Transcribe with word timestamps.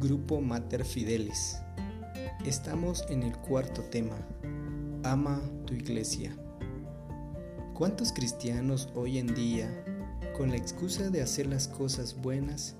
Grupo 0.00 0.40
Mater 0.40 0.82
Fidelis. 0.82 1.58
Estamos 2.46 3.04
en 3.10 3.22
el 3.22 3.36
cuarto 3.36 3.82
tema. 3.82 4.16
Ama 5.02 5.42
tu 5.66 5.74
iglesia. 5.74 6.34
¿Cuántos 7.74 8.10
cristianos 8.10 8.88
hoy 8.94 9.18
en 9.18 9.34
día, 9.34 9.68
con 10.34 10.48
la 10.48 10.56
excusa 10.56 11.10
de 11.10 11.20
hacer 11.20 11.48
las 11.48 11.68
cosas 11.68 12.18
buenas, 12.18 12.76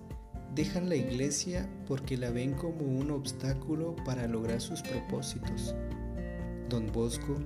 dejan 0.55 0.89
la 0.89 0.97
iglesia 0.97 1.69
porque 1.87 2.17
la 2.17 2.31
ven 2.31 2.55
como 2.55 2.87
un 2.87 3.11
obstáculo 3.11 3.97
para 4.07 4.27
lograr 4.27 4.63
sus 4.63 4.81
propósitos? 4.81 5.75
Don 6.71 6.91
Bosco 6.91 7.37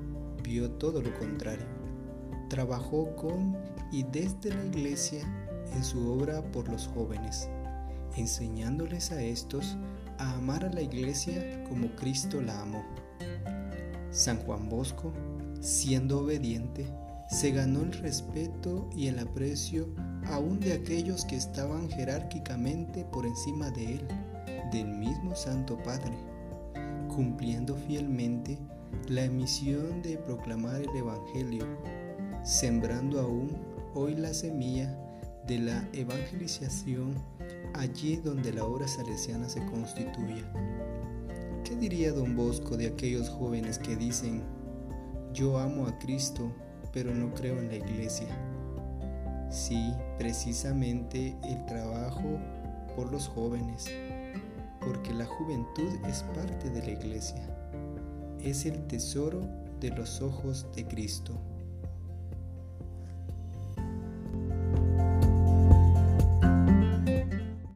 vio 0.44 0.70
todo 0.70 1.02
lo 1.02 1.12
contrario. 1.18 1.66
Trabajó 2.48 3.16
con 3.16 3.56
y 3.90 4.04
desde 4.04 4.54
la 4.54 4.64
iglesia 4.66 5.24
en 5.74 5.82
su 5.82 6.12
obra 6.12 6.42
por 6.52 6.68
los 6.68 6.86
jóvenes, 6.86 7.48
enseñándoles 8.16 9.12
a 9.12 9.22
estos 9.22 9.76
a 10.18 10.34
amar 10.34 10.64
a 10.64 10.72
la 10.72 10.82
iglesia 10.82 11.64
como 11.68 11.88
Cristo 11.96 12.40
la 12.40 12.60
amó. 12.60 12.84
San 14.10 14.38
Juan 14.38 14.68
Bosco, 14.68 15.12
siendo 15.60 16.20
obediente, 16.20 16.86
se 17.28 17.50
ganó 17.50 17.82
el 17.82 17.92
respeto 17.92 18.88
y 18.94 19.08
el 19.08 19.18
aprecio 19.18 19.88
aún 20.26 20.60
de 20.60 20.74
aquellos 20.74 21.24
que 21.24 21.36
estaban 21.36 21.88
jerárquicamente 21.90 23.04
por 23.04 23.26
encima 23.26 23.70
de 23.70 23.94
él, 23.94 24.08
del 24.70 24.86
mismo 24.86 25.34
Santo 25.34 25.76
Padre, 25.78 26.14
cumpliendo 27.08 27.76
fielmente 27.76 28.58
la 29.08 29.26
misión 29.28 30.02
de 30.02 30.16
proclamar 30.18 30.82
el 30.82 30.96
Evangelio, 30.96 31.66
sembrando 32.44 33.20
aún 33.20 33.50
hoy 33.94 34.14
la 34.14 34.32
semilla 34.32 34.96
de 35.46 35.58
la 35.58 35.88
evangelización 35.92 37.14
allí 37.74 38.16
donde 38.16 38.52
la 38.52 38.64
obra 38.64 38.88
salesiana 38.88 39.48
se 39.48 39.64
constituya. 39.66 40.44
¿Qué 41.64 41.76
diría 41.76 42.12
don 42.12 42.36
Bosco 42.36 42.76
de 42.76 42.86
aquellos 42.86 43.28
jóvenes 43.28 43.78
que 43.78 43.96
dicen, 43.96 44.42
yo 45.32 45.58
amo 45.58 45.86
a 45.86 45.98
Cristo, 45.98 46.52
pero 46.92 47.14
no 47.14 47.32
creo 47.34 47.58
en 47.58 47.68
la 47.68 47.76
iglesia? 47.76 48.28
Sí, 49.50 49.92
precisamente 50.18 51.36
el 51.44 51.64
trabajo 51.66 52.38
por 52.94 53.10
los 53.10 53.28
jóvenes, 53.28 53.86
porque 54.80 55.12
la 55.14 55.26
juventud 55.26 55.92
es 56.08 56.22
parte 56.34 56.70
de 56.70 56.82
la 56.82 56.90
iglesia, 56.90 57.46
es 58.42 58.66
el 58.66 58.86
tesoro 58.86 59.40
de 59.80 59.90
los 59.90 60.20
ojos 60.22 60.66
de 60.74 60.86
Cristo. 60.86 61.34